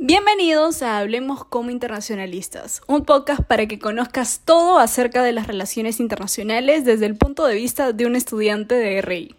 Bienvenidos 0.00 0.82
a 0.82 1.00
Hablemos 1.00 1.44
como 1.44 1.70
Internacionalistas, 1.70 2.82
un 2.86 3.04
podcast 3.04 3.42
para 3.42 3.66
que 3.66 3.80
conozcas 3.80 4.42
todo 4.44 4.78
acerca 4.78 5.24
de 5.24 5.32
las 5.32 5.48
relaciones 5.48 5.98
internacionales 5.98 6.84
desde 6.84 7.06
el 7.06 7.16
punto 7.16 7.44
de 7.44 7.56
vista 7.56 7.92
de 7.92 8.06
un 8.06 8.14
estudiante 8.14 8.76
de 8.76 9.02
RI. 9.02 9.34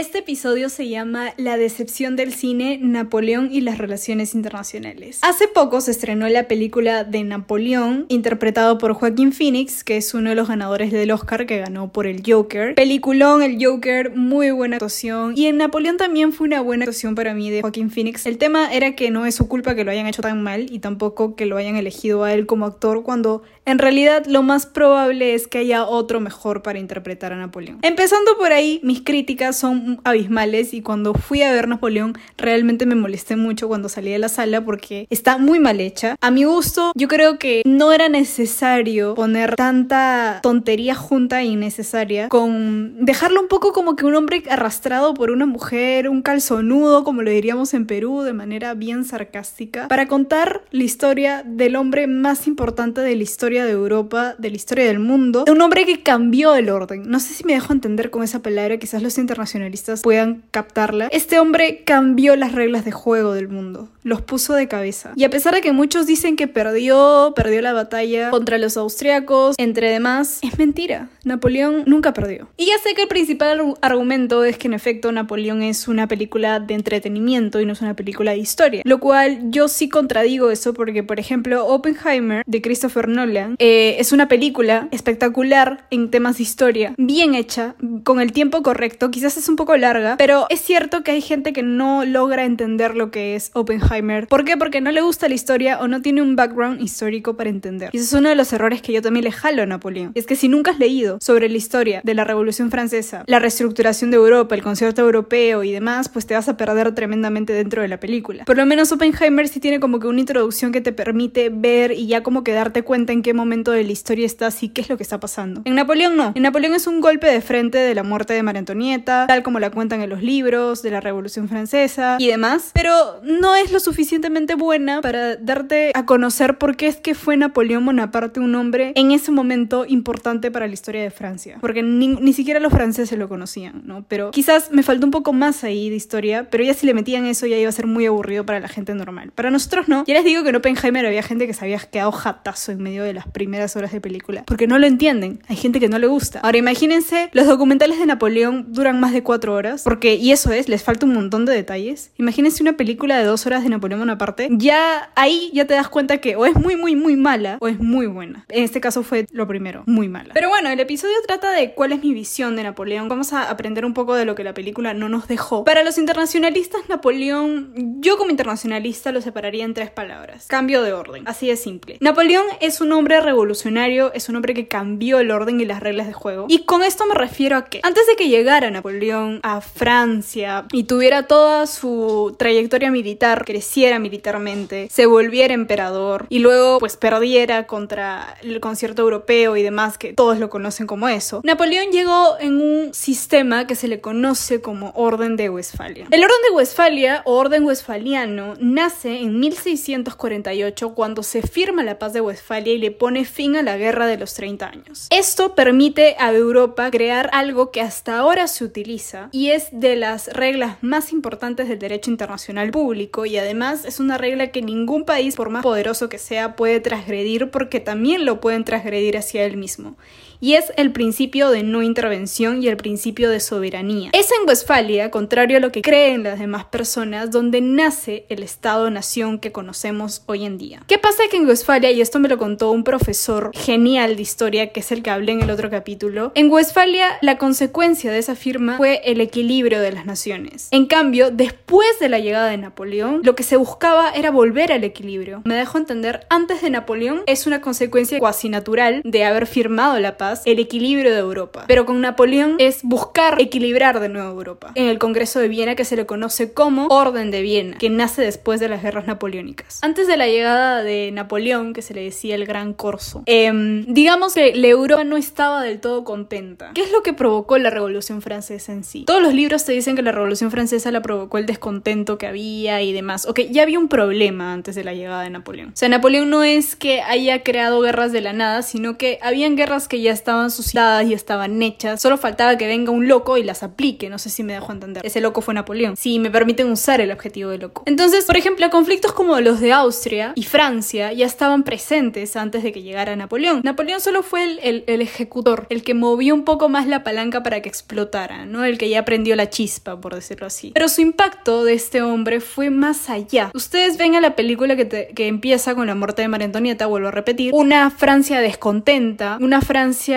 Este 0.00 0.20
episodio 0.20 0.70
se 0.70 0.88
llama 0.88 1.34
La 1.36 1.58
decepción 1.58 2.16
del 2.16 2.32
cine, 2.32 2.78
Napoleón 2.80 3.50
y 3.52 3.60
las 3.60 3.76
relaciones 3.76 4.34
internacionales. 4.34 5.18
Hace 5.20 5.46
poco 5.46 5.82
se 5.82 5.90
estrenó 5.90 6.26
la 6.30 6.48
película 6.48 7.04
de 7.04 7.22
Napoleón, 7.22 8.06
interpretado 8.08 8.78
por 8.78 8.94
Joaquín 8.94 9.30
Phoenix, 9.30 9.84
que 9.84 9.98
es 9.98 10.14
uno 10.14 10.30
de 10.30 10.36
los 10.36 10.48
ganadores 10.48 10.90
del 10.90 11.10
Oscar 11.10 11.44
que 11.44 11.58
ganó 11.58 11.92
por 11.92 12.06
el 12.06 12.22
Joker. 12.26 12.76
Peliculón, 12.76 13.42
el 13.42 13.62
Joker, 13.62 14.16
muy 14.16 14.50
buena 14.52 14.76
actuación. 14.76 15.34
Y 15.36 15.48
en 15.48 15.58
Napoleón 15.58 15.98
también 15.98 16.32
fue 16.32 16.46
una 16.46 16.62
buena 16.62 16.84
actuación 16.84 17.14
para 17.14 17.34
mí 17.34 17.50
de 17.50 17.60
Joaquín 17.60 17.90
Phoenix. 17.90 18.24
El 18.24 18.38
tema 18.38 18.72
era 18.72 18.96
que 18.96 19.10
no 19.10 19.26
es 19.26 19.34
su 19.34 19.48
culpa 19.48 19.74
que 19.74 19.84
lo 19.84 19.90
hayan 19.90 20.06
hecho 20.06 20.22
tan 20.22 20.42
mal 20.42 20.72
y 20.72 20.78
tampoco 20.78 21.36
que 21.36 21.44
lo 21.44 21.58
hayan 21.58 21.76
elegido 21.76 22.24
a 22.24 22.32
él 22.32 22.46
como 22.46 22.64
actor 22.64 23.02
cuando 23.02 23.42
en 23.66 23.78
realidad 23.78 24.24
lo 24.24 24.42
más 24.42 24.64
probable 24.64 25.34
es 25.34 25.46
que 25.46 25.58
haya 25.58 25.84
otro 25.84 26.20
mejor 26.20 26.62
para 26.62 26.78
interpretar 26.78 27.34
a 27.34 27.36
Napoleón. 27.36 27.80
Empezando 27.82 28.38
por 28.38 28.54
ahí, 28.54 28.80
mis 28.82 29.02
críticas 29.02 29.58
son 29.58 29.89
abismales 30.04 30.74
y 30.74 30.82
cuando 30.82 31.14
fui 31.14 31.42
a 31.42 31.52
ver 31.52 31.68
Napoleón 31.68 32.16
realmente 32.36 32.86
me 32.86 32.94
molesté 32.94 33.36
mucho 33.36 33.68
cuando 33.68 33.88
salí 33.88 34.10
de 34.10 34.18
la 34.18 34.28
sala 34.28 34.64
porque 34.64 35.06
está 35.10 35.38
muy 35.38 35.58
mal 35.58 35.80
hecha. 35.80 36.16
A 36.20 36.30
mi 36.30 36.44
gusto, 36.44 36.92
yo 36.94 37.08
creo 37.08 37.38
que 37.38 37.62
no 37.64 37.92
era 37.92 38.08
necesario 38.08 39.14
poner 39.14 39.56
tanta 39.56 40.40
tontería 40.42 40.94
junta 40.94 41.42
e 41.42 41.46
innecesaria 41.46 42.28
con 42.28 43.04
dejarlo 43.04 43.40
un 43.40 43.48
poco 43.48 43.72
como 43.72 43.96
que 43.96 44.06
un 44.06 44.14
hombre 44.14 44.42
arrastrado 44.48 45.14
por 45.14 45.30
una 45.30 45.46
mujer, 45.46 46.08
un 46.08 46.22
calzonudo, 46.22 47.04
como 47.04 47.22
lo 47.22 47.30
diríamos 47.30 47.74
en 47.74 47.86
Perú, 47.86 48.22
de 48.22 48.32
manera 48.32 48.74
bien 48.74 49.04
sarcástica, 49.04 49.88
para 49.88 50.08
contar 50.08 50.62
la 50.70 50.84
historia 50.84 51.42
del 51.44 51.76
hombre 51.76 52.06
más 52.06 52.46
importante 52.46 53.00
de 53.00 53.16
la 53.16 53.22
historia 53.22 53.64
de 53.64 53.72
Europa, 53.72 54.34
de 54.38 54.50
la 54.50 54.56
historia 54.56 54.84
del 54.86 54.98
mundo, 54.98 55.44
un 55.50 55.60
hombre 55.60 55.84
que 55.86 56.02
cambió 56.02 56.54
el 56.54 56.70
orden. 56.70 57.02
No 57.06 57.20
sé 57.20 57.34
si 57.34 57.44
me 57.44 57.54
dejo 57.54 57.72
entender 57.72 58.10
con 58.10 58.22
esa 58.22 58.40
palabra, 58.42 58.78
quizás 58.78 59.02
los 59.02 59.18
internacionalistas 59.18 59.79
puedan 60.02 60.42
captarla. 60.50 61.08
Este 61.12 61.38
hombre 61.38 61.82
cambió 61.84 62.36
las 62.36 62.52
reglas 62.52 62.84
de 62.84 62.92
juego 62.92 63.32
del 63.32 63.48
mundo, 63.48 63.88
los 64.02 64.22
puso 64.22 64.54
de 64.54 64.68
cabeza. 64.68 65.12
Y 65.16 65.24
a 65.24 65.30
pesar 65.30 65.54
de 65.54 65.60
que 65.60 65.72
muchos 65.72 66.06
dicen 66.06 66.36
que 66.36 66.48
perdió, 66.48 67.32
perdió 67.34 67.62
la 67.62 67.72
batalla 67.72 68.30
contra 68.30 68.58
los 68.58 68.76
austriacos, 68.76 69.56
entre 69.58 69.90
demás, 69.90 70.40
es 70.42 70.58
mentira. 70.58 71.08
Napoleón 71.24 71.84
nunca 71.86 72.12
perdió. 72.12 72.48
Y 72.56 72.66
ya 72.66 72.78
sé 72.82 72.94
que 72.94 73.02
el 73.02 73.08
principal 73.08 73.76
argumento 73.80 74.44
es 74.44 74.58
que 74.58 74.68
en 74.68 74.74
efecto 74.74 75.12
Napoleón 75.12 75.62
es 75.62 75.88
una 75.88 76.06
película 76.06 76.60
de 76.60 76.74
entretenimiento 76.74 77.60
y 77.60 77.66
no 77.66 77.72
es 77.72 77.80
una 77.80 77.94
película 77.94 78.32
de 78.32 78.38
historia, 78.38 78.82
lo 78.84 79.00
cual 79.00 79.50
yo 79.50 79.68
sí 79.68 79.88
contradigo 79.88 80.50
eso 80.50 80.74
porque, 80.74 81.02
por 81.02 81.20
ejemplo, 81.20 81.66
Oppenheimer 81.66 82.42
de 82.46 82.62
Christopher 82.62 83.08
Nolan 83.08 83.56
eh, 83.58 83.96
es 83.98 84.12
una 84.12 84.28
película 84.28 84.88
espectacular 84.90 85.84
en 85.90 86.10
temas 86.10 86.38
de 86.38 86.42
historia, 86.42 86.94
bien 86.96 87.34
hecha, 87.34 87.74
con 88.04 88.20
el 88.20 88.32
tiempo 88.32 88.62
correcto, 88.62 89.10
quizás 89.10 89.36
es 89.36 89.48
un 89.48 89.56
poco 89.56 89.69
larga, 89.76 90.16
pero 90.16 90.46
es 90.50 90.60
cierto 90.60 91.02
que 91.02 91.12
hay 91.12 91.20
gente 91.20 91.52
que 91.52 91.62
no 91.62 92.04
logra 92.04 92.44
entender 92.44 92.96
lo 92.96 93.10
que 93.10 93.34
es 93.34 93.50
Oppenheimer. 93.54 94.26
¿Por 94.26 94.44
qué? 94.44 94.56
Porque 94.56 94.80
no 94.80 94.90
le 94.90 95.00
gusta 95.00 95.28
la 95.28 95.34
historia 95.34 95.80
o 95.80 95.88
no 95.88 96.02
tiene 96.02 96.22
un 96.22 96.36
background 96.36 96.80
histórico 96.80 97.36
para 97.36 97.50
entender. 97.50 97.90
Y 97.92 97.98
ese 97.98 98.06
es 98.06 98.12
uno 98.12 98.28
de 98.28 98.34
los 98.34 98.52
errores 98.52 98.82
que 98.82 98.92
yo 98.92 99.02
también 99.02 99.24
le 99.24 99.32
jalo 99.32 99.62
a 99.62 99.66
Napoleón. 99.66 100.12
Es 100.14 100.26
que 100.26 100.36
si 100.36 100.48
nunca 100.48 100.72
has 100.72 100.78
leído 100.78 101.18
sobre 101.20 101.48
la 101.48 101.56
historia 101.56 102.00
de 102.04 102.14
la 102.14 102.24
Revolución 102.24 102.70
Francesa, 102.70 103.24
la 103.26 103.38
reestructuración 103.38 104.10
de 104.10 104.16
Europa, 104.16 104.54
el 104.54 104.62
concierto 104.62 105.02
europeo 105.02 105.64
y 105.64 105.72
demás, 105.72 106.08
pues 106.08 106.26
te 106.26 106.34
vas 106.34 106.48
a 106.48 106.56
perder 106.56 106.94
tremendamente 106.94 107.52
dentro 107.52 107.82
de 107.82 107.88
la 107.88 107.98
película. 107.98 108.44
Por 108.44 108.56
lo 108.56 108.66
menos 108.66 108.92
Oppenheimer 108.92 109.48
sí 109.48 109.60
tiene 109.60 109.80
como 109.80 110.00
que 110.00 110.06
una 110.06 110.20
introducción 110.20 110.72
que 110.72 110.80
te 110.80 110.92
permite 110.92 111.50
ver 111.50 111.92
y 111.92 112.06
ya 112.06 112.22
como 112.22 112.44
que 112.44 112.52
darte 112.52 112.82
cuenta 112.82 113.12
en 113.12 113.22
qué 113.22 113.34
momento 113.34 113.72
de 113.72 113.84
la 113.84 113.92
historia 113.92 114.26
estás 114.26 114.62
y 114.62 114.68
qué 114.68 114.80
es 114.80 114.88
lo 114.88 114.96
que 114.96 115.02
está 115.02 115.20
pasando. 115.20 115.62
En 115.64 115.74
Napoleón 115.74 116.16
no. 116.16 116.32
En 116.34 116.42
Napoleón 116.42 116.74
es 116.74 116.86
un 116.86 117.00
golpe 117.00 117.26
de 117.26 117.40
frente 117.40 117.78
de 117.78 117.94
la 117.94 118.02
muerte 118.02 118.34
de 118.34 118.42
María 118.42 118.60
Antonieta, 118.60 119.26
tal 119.26 119.42
como 119.42 119.49
la 119.58 119.70
cuentan 119.70 120.00
en 120.02 120.10
los 120.10 120.22
libros 120.22 120.82
de 120.82 120.90
la 120.90 121.00
Revolución 121.00 121.48
Francesa 121.48 122.16
y 122.18 122.26
demás, 122.26 122.70
pero 122.74 123.20
no 123.22 123.56
es 123.56 123.72
lo 123.72 123.80
suficientemente 123.80 124.54
buena 124.54 125.00
para 125.00 125.36
darte 125.36 125.92
a 125.94 126.06
conocer 126.06 126.58
por 126.58 126.76
qué 126.76 126.86
es 126.86 126.96
que 126.96 127.14
fue 127.14 127.36
Napoleón 127.36 127.84
Bonaparte 127.84 128.40
un 128.40 128.54
hombre 128.54 128.92
en 128.96 129.10
ese 129.12 129.30
momento 129.30 129.84
importante 129.86 130.50
para 130.50 130.66
la 130.66 130.74
historia 130.74 131.02
de 131.02 131.10
Francia, 131.10 131.58
porque 131.60 131.82
ni, 131.82 132.08
ni 132.08 132.32
siquiera 132.32 132.60
los 132.60 132.72
franceses 132.72 133.18
lo 133.18 133.28
conocían, 133.28 133.82
¿no? 133.84 134.04
Pero 134.08 134.30
quizás 134.30 134.70
me 134.70 134.82
faltó 134.82 135.06
un 135.06 135.10
poco 135.10 135.32
más 135.32 135.64
ahí 135.64 135.90
de 135.90 135.96
historia, 135.96 136.48
pero 136.50 136.64
ya 136.64 136.74
si 136.74 136.86
le 136.86 136.94
metían 136.94 137.26
eso 137.26 137.46
ya 137.46 137.58
iba 137.58 137.68
a 137.68 137.72
ser 137.72 137.86
muy 137.86 138.06
aburrido 138.06 138.44
para 138.44 138.60
la 138.60 138.68
gente 138.68 138.94
normal. 138.94 139.32
Para 139.34 139.50
nosotros 139.50 139.88
no. 139.88 140.04
Ya 140.06 140.14
les 140.14 140.24
digo 140.24 140.42
que 140.42 140.50
en 140.50 140.56
Oppenheimer 140.56 141.06
había 141.06 141.22
gente 141.22 141.46
que 141.46 141.54
se 141.54 141.64
había 141.64 141.78
quedado 141.78 142.12
jatazo 142.12 142.72
en 142.72 142.82
medio 142.82 143.04
de 143.04 143.14
las 143.14 143.26
primeras 143.26 143.76
horas 143.76 143.92
de 143.92 144.00
película, 144.00 144.44
porque 144.46 144.66
no 144.66 144.78
lo 144.78 144.86
entienden. 144.86 145.42
Hay 145.48 145.56
gente 145.56 145.80
que 145.80 145.88
no 145.88 145.98
le 145.98 146.06
gusta. 146.06 146.40
Ahora 146.40 146.58
imagínense, 146.58 147.30
los 147.32 147.46
documentales 147.46 147.98
de 147.98 148.06
Napoleón 148.06 148.72
duran 148.72 149.00
más 149.00 149.12
de 149.12 149.22
cuatro 149.22 149.39
horas, 149.48 149.82
porque, 149.82 150.14
y 150.14 150.32
eso 150.32 150.52
es, 150.52 150.68
les 150.68 150.82
falta 150.82 151.06
un 151.06 151.14
montón 151.14 151.46
de 151.46 151.54
detalles. 151.54 152.10
Imagínense 152.18 152.62
una 152.62 152.76
película 152.76 153.18
de 153.18 153.24
dos 153.24 153.46
horas 153.46 153.62
de 153.62 153.70
Napoleón 153.70 154.00
Bonaparte, 154.00 154.48
ya 154.52 155.10
ahí 155.14 155.50
ya 155.54 155.66
te 155.66 155.74
das 155.74 155.88
cuenta 155.88 156.18
que 156.18 156.36
o 156.36 156.46
es 156.46 156.54
muy, 156.54 156.76
muy, 156.76 156.96
muy 156.96 157.16
mala 157.16 157.58
o 157.60 157.68
es 157.68 157.78
muy 157.78 158.06
buena. 158.06 158.44
En 158.48 158.64
este 158.64 158.80
caso 158.80 159.02
fue 159.02 159.26
lo 159.32 159.46
primero, 159.46 159.82
muy 159.86 160.08
mala. 160.08 160.34
Pero 160.34 160.48
bueno, 160.48 160.68
el 160.68 160.80
episodio 160.80 161.14
trata 161.26 161.52
de 161.52 161.72
cuál 161.72 161.92
es 161.92 162.02
mi 162.02 162.12
visión 162.12 162.56
de 162.56 162.62
Napoleón. 162.62 163.08
Vamos 163.08 163.32
a 163.32 163.48
aprender 163.50 163.84
un 163.84 163.94
poco 163.94 164.14
de 164.14 164.24
lo 164.24 164.34
que 164.34 164.44
la 164.44 164.54
película 164.54 164.94
no 164.94 165.08
nos 165.08 165.28
dejó. 165.28 165.64
Para 165.64 165.82
los 165.82 165.98
internacionalistas, 165.98 166.82
Napoleón, 166.88 168.00
yo 168.00 168.16
como 168.18 168.30
internacionalista 168.30 169.12
lo 169.12 169.20
separaría 169.20 169.64
en 169.64 169.74
tres 169.74 169.90
palabras. 169.90 170.46
Cambio 170.46 170.82
de 170.82 170.92
orden. 170.92 171.24
Así 171.26 171.48
de 171.48 171.56
simple. 171.56 171.96
Napoleón 172.00 172.44
es 172.60 172.80
un 172.80 172.92
hombre 172.92 173.20
revolucionario, 173.20 174.12
es 174.14 174.28
un 174.28 174.36
hombre 174.36 174.54
que 174.54 174.68
cambió 174.68 175.20
el 175.20 175.30
orden 175.30 175.60
y 175.60 175.64
las 175.64 175.80
reglas 175.80 176.06
de 176.06 176.12
juego. 176.12 176.46
Y 176.48 176.64
con 176.64 176.82
esto 176.82 177.06
me 177.06 177.14
refiero 177.14 177.56
a 177.56 177.64
que 177.64 177.80
antes 177.82 178.06
de 178.06 178.16
que 178.16 178.28
llegara 178.28 178.70
Napoleón 178.70 179.29
a 179.42 179.60
Francia 179.60 180.66
y 180.72 180.84
tuviera 180.84 181.26
toda 181.26 181.66
su 181.66 182.34
trayectoria 182.38 182.90
militar, 182.90 183.44
creciera 183.44 183.98
militarmente, 183.98 184.88
se 184.90 185.06
volviera 185.06 185.54
emperador 185.54 186.26
y 186.28 186.40
luego 186.40 186.78
pues 186.80 186.96
perdiera 186.96 187.66
contra 187.66 188.36
el 188.42 188.58
concierto 188.58 189.02
europeo 189.02 189.56
y 189.56 189.62
demás, 189.62 189.98
que 189.98 190.12
todos 190.14 190.38
lo 190.38 190.50
conocen 190.50 190.86
como 190.86 191.08
eso, 191.08 191.40
Napoleón 191.44 191.90
llegó 191.92 192.36
en 192.40 192.60
un 192.60 192.94
sistema 192.94 193.66
que 193.66 193.74
se 193.74 193.88
le 193.88 194.00
conoce 194.00 194.60
como 194.60 194.92
Orden 194.94 195.36
de 195.36 195.50
Westfalia. 195.50 196.06
El 196.10 196.24
Orden 196.24 196.36
de 196.48 196.56
Westfalia 196.56 197.22
o 197.24 197.34
Orden 197.36 197.64
Westfaliano 197.64 198.54
nace 198.58 199.20
en 199.20 199.38
1648 199.38 200.94
cuando 200.94 201.22
se 201.22 201.42
firma 201.42 201.82
la 201.82 201.98
paz 201.98 202.12
de 202.12 202.20
Westfalia 202.20 202.74
y 202.74 202.78
le 202.78 202.90
pone 202.90 203.24
fin 203.24 203.56
a 203.56 203.62
la 203.62 203.76
guerra 203.76 204.06
de 204.06 204.16
los 204.16 204.34
30 204.34 204.66
años. 204.66 205.06
Esto 205.10 205.54
permite 205.54 206.16
a 206.18 206.32
Europa 206.32 206.90
crear 206.90 207.30
algo 207.32 207.70
que 207.70 207.80
hasta 207.80 208.18
ahora 208.18 208.48
se 208.48 208.64
utiliza 208.64 209.19
y 209.32 209.50
es 209.50 209.68
de 209.72 209.96
las 209.96 210.28
reglas 210.28 210.76
más 210.82 211.12
importantes 211.12 211.68
del 211.68 211.78
derecho 211.78 212.10
internacional 212.10 212.70
público 212.70 213.26
y 213.26 213.36
además 213.36 213.84
es 213.84 214.00
una 214.00 214.18
regla 214.18 214.50
que 214.52 214.62
ningún 214.62 215.04
país, 215.04 215.36
por 215.36 215.50
más 215.50 215.62
poderoso 215.62 216.08
que 216.08 216.18
sea, 216.18 216.56
puede 216.56 216.80
transgredir 216.80 217.50
porque 217.50 217.80
también 217.80 218.24
lo 218.24 218.40
pueden 218.40 218.64
transgredir 218.64 219.16
hacia 219.16 219.44
él 219.44 219.56
mismo 219.56 219.96
y 220.40 220.54
es 220.54 220.72
el 220.76 220.92
principio 220.92 221.50
de 221.50 221.62
no 221.62 221.82
intervención 221.82 222.62
y 222.62 222.68
el 222.68 222.76
principio 222.76 223.30
de 223.30 223.40
soberanía. 223.40 224.10
Es 224.12 224.30
en 224.32 224.48
Westfalia, 224.48 225.10
contrario 225.10 225.58
a 225.58 225.60
lo 225.60 225.70
que 225.70 225.82
creen 225.82 226.22
las 226.22 226.38
demás 226.38 226.64
personas, 226.64 227.30
donde 227.30 227.60
nace 227.60 228.24
el 228.28 228.42
Estado-nación 228.42 229.38
que 229.38 229.52
conocemos 229.52 230.22
hoy 230.26 230.44
en 230.44 230.58
día. 230.58 230.82
¿Qué 230.86 230.98
pasa 230.98 231.24
que 231.30 231.36
en 231.36 231.46
Westfalia, 231.46 231.90
y 231.90 232.00
esto 232.00 232.18
me 232.18 232.28
lo 232.28 232.38
contó 232.38 232.70
un 232.70 232.84
profesor 232.84 233.50
genial 233.54 234.16
de 234.16 234.22
historia, 234.22 234.72
que 234.72 234.80
es 234.80 234.92
el 234.92 235.02
que 235.02 235.10
hablé 235.10 235.32
en 235.32 235.42
el 235.42 235.50
otro 235.50 235.70
capítulo, 235.70 236.32
en 236.34 236.50
Westfalia 236.50 237.18
la 237.20 237.38
consecuencia 237.38 238.10
de 238.10 238.18
esa 238.18 238.34
firma 238.34 238.76
fue 238.76 239.02
el 239.04 239.20
equilibrio 239.20 239.80
de 239.80 239.92
las 239.92 240.06
naciones. 240.06 240.68
En 240.70 240.86
cambio, 240.86 241.30
después 241.30 241.98
de 242.00 242.08
la 242.08 242.18
llegada 242.18 242.48
de 242.48 242.56
Napoleón, 242.56 243.20
lo 243.22 243.34
que 243.34 243.42
se 243.42 243.56
buscaba 243.56 244.10
era 244.10 244.30
volver 244.30 244.72
al 244.72 244.84
equilibrio. 244.84 245.42
Me 245.44 245.54
dejo 245.54 245.78
entender, 245.78 246.26
antes 246.30 246.62
de 246.62 246.70
Napoleón 246.70 247.22
es 247.26 247.46
una 247.46 247.60
consecuencia 247.60 248.18
cuasi 248.18 248.48
natural 248.48 249.02
de 249.04 249.24
haber 249.24 249.46
firmado 249.46 249.98
la 250.00 250.16
paz 250.16 250.29
el 250.44 250.58
equilibrio 250.58 251.12
de 251.12 251.18
Europa. 251.18 251.64
Pero 251.66 251.86
con 251.86 252.00
Napoleón 252.00 252.56
es 252.58 252.80
buscar 252.82 253.40
equilibrar 253.40 254.00
de 254.00 254.08
nuevo 254.08 254.30
Europa. 254.30 254.72
En 254.74 254.86
el 254.86 254.98
Congreso 254.98 255.40
de 255.40 255.48
Viena 255.48 255.74
que 255.74 255.84
se 255.84 255.96
le 255.96 256.06
conoce 256.06 256.52
como 256.52 256.86
Orden 256.86 257.30
de 257.30 257.42
Viena, 257.42 257.78
que 257.78 257.90
nace 257.90 258.22
después 258.22 258.60
de 258.60 258.68
las 258.68 258.82
guerras 258.82 259.06
napoleónicas. 259.06 259.78
Antes 259.82 260.06
de 260.06 260.16
la 260.16 260.28
llegada 260.28 260.82
de 260.82 261.10
Napoleón, 261.12 261.72
que 261.72 261.82
se 261.82 261.94
le 261.94 262.02
decía 262.02 262.34
el 262.34 262.46
Gran 262.46 262.72
Corso, 262.72 263.22
em, 263.26 263.84
digamos 263.86 264.34
que 264.34 264.54
la 264.54 264.68
Europa 264.68 265.04
no 265.04 265.16
estaba 265.16 265.62
del 265.62 265.80
todo 265.80 266.04
contenta. 266.04 266.70
¿Qué 266.74 266.82
es 266.82 266.92
lo 266.92 267.02
que 267.02 267.12
provocó 267.12 267.58
la 267.58 267.70
Revolución 267.70 268.22
Francesa 268.22 268.72
en 268.72 268.84
sí? 268.84 269.04
Todos 269.04 269.22
los 269.22 269.34
libros 269.34 269.64
te 269.64 269.72
dicen 269.72 269.96
que 269.96 270.02
la 270.02 270.12
Revolución 270.12 270.50
Francesa 270.50 270.90
la 270.90 271.02
provocó 271.02 271.38
el 271.38 271.46
descontento 271.46 272.18
que 272.18 272.26
había 272.26 272.82
y 272.82 272.92
demás. 272.92 273.26
Ok, 273.26 273.40
ya 273.50 273.62
había 273.62 273.78
un 273.78 273.88
problema 273.88 274.52
antes 274.52 274.74
de 274.74 274.84
la 274.84 274.94
llegada 274.94 275.22
de 275.22 275.30
Napoleón. 275.30 275.70
O 275.70 275.76
sea, 275.76 275.88
Napoleón 275.88 276.30
no 276.30 276.42
es 276.42 276.76
que 276.76 277.00
haya 277.02 277.42
creado 277.42 277.80
guerras 277.80 278.12
de 278.12 278.20
la 278.20 278.32
nada, 278.32 278.62
sino 278.62 278.96
que 278.96 279.18
habían 279.22 279.56
guerras 279.56 279.88
que 279.88 280.00
ya 280.00 280.12
estaban 280.20 280.50
suscitadas 280.50 281.06
y 281.06 281.14
estaban 281.14 281.60
hechas. 281.62 282.00
Solo 282.00 282.16
faltaba 282.18 282.56
que 282.56 282.66
venga 282.66 282.92
un 282.92 283.08
loco 283.08 283.36
y 283.36 283.42
las 283.42 283.62
aplique. 283.62 284.08
No 284.08 284.18
sé 284.18 284.30
si 284.30 284.42
me 284.42 284.52
dejo 284.52 284.72
entender. 284.72 285.04
Ese 285.04 285.20
loco 285.20 285.40
fue 285.40 285.54
Napoleón. 285.54 285.96
Si 285.96 286.18
me 286.18 286.30
permiten 286.30 286.70
usar 286.70 287.00
el 287.00 287.10
objetivo 287.10 287.50
de 287.50 287.58
loco. 287.58 287.82
Entonces, 287.86 288.24
por 288.24 288.36
ejemplo, 288.36 288.68
conflictos 288.70 289.12
como 289.12 289.40
los 289.40 289.60
de 289.60 289.72
Austria 289.72 290.32
y 290.34 290.44
Francia 290.44 291.12
ya 291.12 291.26
estaban 291.26 291.64
presentes 291.64 292.36
antes 292.36 292.62
de 292.62 292.72
que 292.72 292.82
llegara 292.82 293.16
Napoleón. 293.16 293.62
Napoleón 293.64 294.00
solo 294.00 294.22
fue 294.22 294.58
el, 294.62 294.84
el 294.86 295.00
ejecutor, 295.00 295.66
el 295.70 295.82
que 295.82 295.94
movió 295.94 296.34
un 296.34 296.44
poco 296.44 296.68
más 296.68 296.86
la 296.86 297.02
palanca 297.02 297.42
para 297.42 297.62
que 297.62 297.68
explotara, 297.68 298.46
¿no? 298.46 298.64
El 298.64 298.78
que 298.78 298.88
ya 298.88 299.04
prendió 299.04 299.34
la 299.36 299.48
chispa, 299.50 300.00
por 300.00 300.14
decirlo 300.14 300.46
así. 300.46 300.72
Pero 300.74 300.88
su 300.88 301.00
impacto 301.00 301.64
de 301.64 301.74
este 301.74 302.02
hombre 302.02 302.40
fue 302.40 302.70
más 302.70 303.08
allá. 303.08 303.50
Ustedes 303.54 303.96
ven 303.96 304.14
a 304.14 304.20
la 304.20 304.36
película 304.36 304.76
que, 304.76 305.12
que 305.14 305.26
empieza 305.26 305.74
con 305.74 305.86
la 305.86 305.94
muerte 305.94 306.22
de 306.22 306.28
María 306.28 306.46
Antonieta, 306.46 306.86
vuelvo 306.86 307.08
a 307.08 307.10
repetir, 307.10 307.52
una 307.54 307.90
Francia 307.90 308.40
descontenta, 308.40 309.38
una 309.40 309.60
Francia 309.60 310.09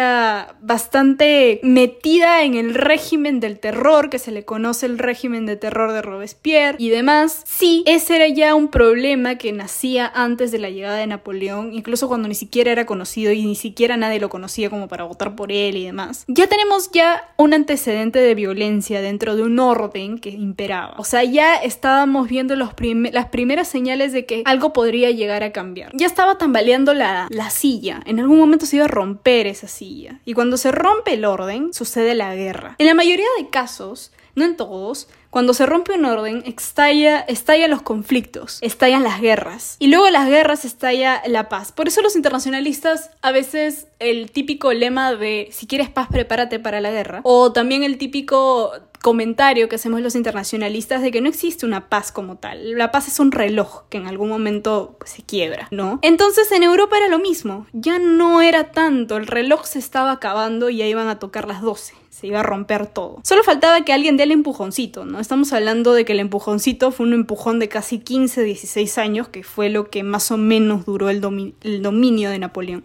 bastante 0.62 1.60
metida 1.64 2.44
en 2.44 2.56
el 2.56 2.74
régimen 2.74 3.40
del 3.40 3.60
terror, 3.60 4.10
que 4.10 4.20
se 4.20 4.32
le 4.32 4.46
conoce 4.46 4.86
el 4.86 4.98
régimen 4.98 5.46
de 5.46 5.56
terror 5.56 5.94
de 5.94 6.02
Robespierre 6.02 6.78
y 6.80 6.90
demás. 6.90 7.42
Sí, 7.46 7.84
ese 7.86 8.16
era 8.16 8.28
ya 8.28 8.56
un 8.56 8.70
problema 8.70 9.38
que 9.38 9.52
nacía 9.52 10.12
antes 10.14 10.52
de 10.52 10.60
la 10.60 10.70
llegada 10.70 10.98
de 10.98 11.08
Napoleón, 11.08 11.74
incluso 11.74 12.08
cuando 12.08 12.28
ni 12.28 12.36
siquiera 12.36 12.72
era 12.72 12.86
conocido 12.86 13.32
y 13.32 13.46
ni 13.46 13.56
siquiera 13.56 13.98
nadie 13.98 14.20
lo 14.20 14.30
conocía 14.30 14.70
como 14.70 14.88
para 14.88 15.04
votar 15.04 15.36
por 15.36 15.52
él 15.52 15.78
y 15.78 15.86
demás. 15.86 16.26
Ya 16.28 16.48
tenemos 16.48 16.92
ya 16.92 17.34
un 17.38 17.54
antecedente 17.54 18.20
de 18.20 18.36
violencia 18.36 19.02
dentro 19.02 19.36
de 19.36 19.44
un 19.44 19.60
orden 19.60 20.20
que 20.20 20.30
imperaba. 20.30 20.96
O 20.98 21.04
sea, 21.04 21.24
ya 21.24 21.56
estábamos 21.56 22.28
viendo 22.30 22.56
las 22.56 22.74
primeras 22.74 23.68
señales 23.68 24.14
de 24.14 24.26
que 24.26 24.44
algo 24.46 24.74
podría 24.74 25.12
llegar 25.12 25.44
a 25.44 25.52
cambiar. 25.52 25.92
Ya 25.94 26.08
estaba 26.08 26.38
tambaleando 26.38 26.94
la, 26.94 27.28
la 27.30 27.50
silla. 27.50 28.02
En 28.06 28.20
algún 28.20 28.38
momento 28.38 28.66
se 28.66 28.78
iba 28.78 28.86
a 28.86 28.90
romper 28.90 29.48
esa 29.48 29.68
silla. 29.68 29.83
Y 30.26 30.34
cuando 30.34 30.58
se 30.58 30.72
rompe 30.72 31.14
el 31.14 31.26
orden, 31.26 31.74
sucede 31.74 32.16
la 32.16 32.36
guerra. 32.36 32.76
En 32.78 32.88
la 32.88 32.94
mayoría 32.94 33.28
de 33.38 33.50
casos, 33.50 34.12
no 34.36 34.46
en 34.46 34.56
todos, 34.56 35.08
cuando 35.30 35.54
se 35.54 35.66
rompe 35.66 35.94
un 35.94 36.06
orden, 36.06 36.44
estalla, 36.46 37.20
estallan 37.22 37.72
los 37.72 37.82
conflictos, 37.82 38.60
estallan 38.62 39.04
las 39.04 39.20
guerras. 39.20 39.78
Y 39.80 39.88
luego 39.88 40.10
las 40.10 40.28
guerras 40.28 40.64
estalla 40.64 41.22
la 41.28 41.50
paz. 41.50 41.72
Por 41.72 41.88
eso 41.88 42.02
los 42.02 42.16
internacionalistas 42.16 43.10
a 43.22 43.32
veces 43.32 43.88
el 44.00 44.32
típico 44.32 44.74
lema 44.74 45.16
de 45.16 45.50
si 45.52 45.66
quieres 45.66 45.90
paz, 45.90 46.08
prepárate 46.12 46.60
para 46.60 46.82
la 46.82 46.92
guerra. 46.92 47.22
O 47.24 47.52
también 47.52 47.84
el 47.84 47.98
típico 47.98 48.74
comentario 49.04 49.68
que 49.68 49.76
hacemos 49.76 50.00
los 50.00 50.16
internacionalistas 50.16 51.02
de 51.02 51.12
que 51.12 51.20
no 51.20 51.28
existe 51.28 51.66
una 51.66 51.90
paz 51.90 52.14
como 52.14 52.38
tal. 52.38 52.72
La 52.78 52.90
paz 52.90 53.10
es 53.10 53.20
un 53.20 53.34
reloj 53.34 53.84
que 53.90 53.98
en 53.98 54.08
algún 54.08 54.30
momento 54.30 54.98
se 55.06 55.24
quiebra, 55.24 55.68
¿no? 55.72 56.00
Entonces 56.02 56.50
en 56.54 56.64
Europa 56.64 56.98
era 56.98 57.10
lo 57.10 57.20
mismo. 57.20 57.68
Ya 57.74 58.00
no 58.00 58.42
era 58.42 58.72
tanto. 58.72 59.18
El 59.18 59.28
reloj 59.28 59.66
se 59.66 59.78
estaba 59.78 60.14
acabando 60.14 60.70
y 60.70 60.78
ya 60.78 60.88
iban 60.88 61.10
a 61.10 61.20
tocar 61.20 61.48
las 61.48 61.62
12 61.62 61.94
se 62.10 62.28
iba 62.28 62.42
a 62.42 62.44
romper 62.44 62.86
todo. 62.86 63.20
Solo 63.24 63.44
faltaba 63.44 63.84
que 63.84 63.92
alguien 63.92 64.18
dé 64.18 64.24
el 64.24 64.32
empujoncito, 64.32 65.04
¿no? 65.04 65.20
Estamos 65.20 65.52
hablando 65.52 65.94
de 65.94 66.06
que 66.06 66.14
el 66.14 66.20
empujoncito 66.20 66.92
fue 66.92 67.08
un 67.08 67.14
empujón 67.14 67.58
de 67.58 67.70
casi 67.70 67.98
15, 67.98 68.44
16 68.44 68.98
años, 69.00 69.28
que 69.30 69.44
fue 69.44 69.70
lo 69.70 69.90
que 69.90 70.04
más 70.04 70.30
o 70.30 70.38
menos 70.38 70.86
duró 70.86 71.10
el 71.10 71.22
dominio 71.22 72.30
de 72.30 72.38
Napoleón 72.38 72.84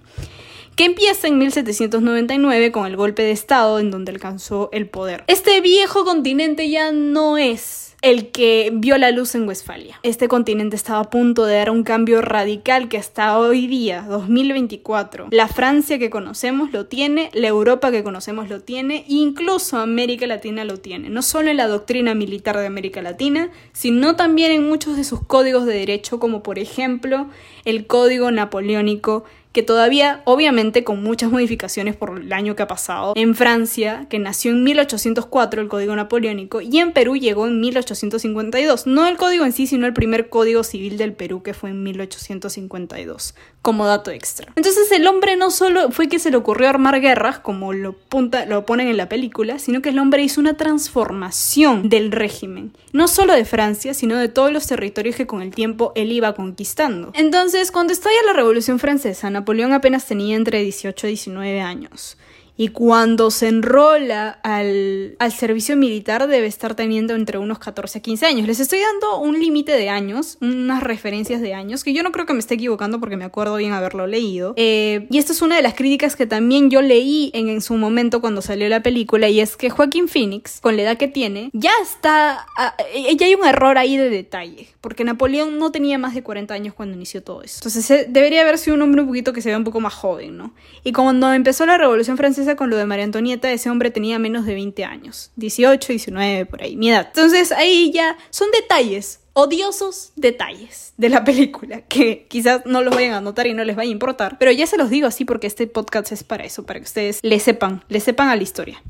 que 0.78 0.84
empieza 0.84 1.26
en 1.26 1.38
1799 1.38 2.70
con 2.70 2.86
el 2.86 2.94
golpe 2.94 3.22
de 3.22 3.32
Estado 3.32 3.80
en 3.80 3.90
donde 3.90 4.12
alcanzó 4.12 4.68
el 4.70 4.88
poder. 4.88 5.24
Este 5.26 5.60
viejo 5.60 6.04
continente 6.04 6.70
ya 6.70 6.92
no 6.92 7.36
es 7.36 7.96
el 8.00 8.30
que 8.30 8.70
vio 8.72 8.96
la 8.96 9.10
luz 9.10 9.34
en 9.34 9.48
Westfalia. 9.48 9.98
Este 10.02 10.28
continente 10.28 10.76
estaba 10.76 11.00
a 11.00 11.10
punto 11.10 11.44
de 11.44 11.56
dar 11.56 11.70
un 11.70 11.82
cambio 11.82 12.22
radical 12.22 12.88
que 12.88 12.96
hasta 12.96 13.38
hoy 13.38 13.66
día, 13.66 14.04
2024, 14.08 15.28
la 15.30 15.48
Francia 15.48 15.98
que 15.98 16.10
conocemos 16.10 16.72
lo 16.72 16.86
tiene, 16.86 17.30
la 17.32 17.48
Europa 17.48 17.90
que 17.90 18.04
conocemos 18.04 18.48
lo 18.48 18.60
tiene, 18.60 19.04
incluso 19.08 19.78
América 19.78 20.26
Latina 20.26 20.64
lo 20.64 20.78
tiene. 20.78 21.10
No 21.10 21.22
solo 21.22 21.50
en 21.50 21.56
la 21.56 21.66
doctrina 21.66 22.14
militar 22.14 22.56
de 22.56 22.66
América 22.66 23.02
Latina, 23.02 23.50
sino 23.72 24.14
también 24.14 24.52
en 24.52 24.68
muchos 24.68 24.96
de 24.96 25.04
sus 25.04 25.24
códigos 25.24 25.66
de 25.66 25.74
derecho, 25.74 26.20
como 26.20 26.42
por 26.42 26.58
ejemplo 26.58 27.28
el 27.64 27.86
Código 27.86 28.30
Napoleónico 28.30 29.24
que 29.52 29.62
todavía, 29.62 30.22
obviamente, 30.24 30.84
con 30.84 31.02
muchas 31.02 31.30
modificaciones 31.30 31.96
por 31.96 32.18
el 32.20 32.32
año 32.32 32.54
que 32.54 32.62
ha 32.62 32.68
pasado, 32.68 33.14
en 33.16 33.34
Francia, 33.34 34.06
que 34.08 34.18
nació 34.18 34.52
en 34.52 34.62
1804 34.62 35.62
el 35.62 35.68
Código 35.68 35.96
Napoleónico, 35.96 36.60
y 36.60 36.78
en 36.78 36.92
Perú 36.92 37.16
llegó 37.16 37.46
en 37.46 37.60
1852. 37.94 38.86
No 38.86 39.06
el 39.06 39.16
código 39.16 39.44
en 39.44 39.52
sí, 39.52 39.66
sino 39.66 39.86
el 39.86 39.92
primer 39.92 40.28
Código 40.28 40.64
Civil 40.64 40.96
del 40.98 41.12
Perú, 41.12 41.42
que 41.42 41.54
fue 41.54 41.70
en 41.70 41.82
1852, 41.82 43.34
como 43.62 43.86
dato 43.86 44.10
extra. 44.10 44.52
Entonces 44.56 44.90
el 44.92 45.06
hombre 45.06 45.36
no 45.36 45.50
solo 45.50 45.90
fue 45.90 46.08
que 46.08 46.18
se 46.18 46.30
le 46.30 46.36
ocurrió 46.36 46.68
armar 46.68 47.00
guerras, 47.00 47.38
como 47.38 47.72
lo, 47.72 47.94
ponen 47.94 48.88
en 48.88 48.96
la 48.96 49.08
película, 49.08 49.58
sino 49.58 49.82
que 49.82 49.90
el 49.90 49.98
hombre 49.98 50.22
hizo 50.22 50.40
una 50.40 50.56
transformación 50.56 51.88
del 51.88 52.12
régimen, 52.12 52.72
no 52.92 53.08
solo 53.08 53.34
de 53.34 53.44
Francia, 53.44 53.94
sino 53.94 54.16
de 54.16 54.28
todos 54.28 54.52
los 54.52 54.66
territorios 54.66 55.16
que 55.16 55.26
con 55.26 55.42
el 55.42 55.54
tiempo 55.54 55.92
él 55.94 56.12
iba 56.12 56.34
conquistando. 56.34 57.10
Entonces, 57.14 57.70
cuando 57.72 57.92
estalla 57.92 58.16
la 58.26 58.32
Revolución 58.32 58.78
Francesa, 58.78 59.30
Napoleón 59.30 59.72
apenas 59.72 60.06
tenía 60.06 60.36
entre 60.36 60.62
18 60.62 61.06
y 61.06 61.10
19 61.10 61.60
años. 61.60 62.16
Y 62.60 62.68
cuando 62.68 63.30
se 63.30 63.46
enrola 63.46 64.40
al, 64.42 65.16
servicio 65.30 65.76
militar 65.76 66.26
debe 66.26 66.48
estar 66.48 66.74
teniendo 66.74 67.14
entre 67.14 67.38
unos 67.38 67.60
14 67.60 67.98
a 67.98 68.02
15 68.02 68.26
años. 68.26 68.46
Les 68.48 68.58
estoy 68.58 68.80
dando 68.80 69.20
un 69.20 69.38
límite 69.38 69.70
de 69.70 69.88
años, 69.88 70.38
unas 70.40 70.82
referencias 70.82 71.40
de 71.40 71.54
años, 71.54 71.84
que 71.84 71.92
yo 71.92 72.02
no 72.02 72.10
creo 72.10 72.26
que 72.26 72.32
me 72.32 72.40
esté 72.40 72.54
equivocando 72.54 72.98
porque 72.98 73.16
me 73.16 73.24
acuerdo 73.24 73.54
bien 73.56 73.74
haberlo 73.74 74.08
leído. 74.08 74.54
Eh, 74.56 75.06
y 75.08 75.18
esta 75.18 75.32
es 75.32 75.40
una 75.40 75.54
de 75.54 75.62
las 75.62 75.74
críticas 75.74 76.16
que 76.16 76.26
también 76.26 76.68
yo 76.68 76.82
leí 76.82 77.30
en, 77.32 77.48
en, 77.48 77.60
su 77.60 77.74
momento 77.74 78.20
cuando 78.20 78.42
salió 78.42 78.68
la 78.68 78.82
película, 78.82 79.28
y 79.28 79.38
es 79.38 79.56
que 79.56 79.70
Joaquín 79.70 80.08
Phoenix, 80.08 80.60
con 80.60 80.76
la 80.76 80.82
edad 80.82 80.96
que 80.96 81.06
tiene, 81.06 81.50
ya 81.52 81.70
está... 81.80 82.44
Eh, 82.92 83.16
ya 83.16 83.26
hay 83.26 83.36
un 83.36 83.46
error 83.46 83.78
ahí 83.78 83.96
de 83.96 84.10
detalle, 84.10 84.66
porque 84.80 85.04
Napoleón 85.04 85.60
no 85.60 85.70
tenía 85.70 85.96
más 85.96 86.12
de 86.12 86.24
40 86.24 86.54
años 86.54 86.74
cuando 86.74 86.96
inició 86.96 87.22
todo 87.22 87.42
eso. 87.42 87.58
Entonces 87.58 87.88
eh, 87.92 88.06
debería 88.08 88.40
haber 88.40 88.58
sido 88.58 88.74
un 88.74 88.82
hombre 88.82 89.02
un 89.02 89.06
poquito 89.06 89.32
que 89.32 89.42
se 89.42 89.50
vea 89.50 89.58
un 89.58 89.64
poco 89.64 89.78
más 89.78 89.94
joven, 89.94 90.36
¿no? 90.36 90.54
Y 90.82 90.90
cuando 90.90 91.32
empezó 91.32 91.64
la 91.64 91.78
Revolución 91.78 92.16
Francesa, 92.16 92.47
con 92.56 92.70
lo 92.70 92.76
de 92.76 92.86
María 92.86 93.04
Antonieta, 93.04 93.50
ese 93.50 93.70
hombre 93.70 93.90
tenía 93.90 94.18
menos 94.18 94.46
de 94.46 94.54
20 94.54 94.84
años, 94.84 95.30
18, 95.36 95.92
19, 95.92 96.46
por 96.46 96.62
ahí, 96.62 96.76
mi 96.76 96.90
edad. 96.90 97.06
Entonces 97.06 97.52
ahí 97.52 97.90
ya 97.92 98.16
son 98.30 98.48
detalles 98.50 99.20
odiosos 99.32 100.12
detalles 100.16 100.92
de 100.96 101.08
la 101.08 101.24
película 101.24 101.82
que 101.82 102.26
quizás 102.28 102.62
no 102.66 102.82
los 102.82 102.94
vayan 102.94 103.14
a 103.14 103.20
notar 103.20 103.46
y 103.46 103.54
no 103.54 103.64
les 103.64 103.76
vaya 103.76 103.88
a 103.88 103.92
importar, 103.92 104.36
pero 104.38 104.50
ya 104.50 104.66
se 104.66 104.76
los 104.76 104.90
digo 104.90 105.06
así 105.06 105.24
porque 105.24 105.46
este 105.46 105.66
podcast 105.66 106.12
es 106.12 106.24
para 106.24 106.44
eso, 106.44 106.66
para 106.66 106.80
que 106.80 106.84
ustedes 106.84 107.20
le 107.22 107.38
sepan, 107.38 107.84
le 107.88 108.00
sepan 108.00 108.28
a 108.28 108.36
la 108.36 108.42
historia. 108.42 108.82